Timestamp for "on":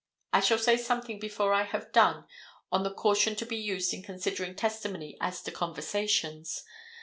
2.71-2.81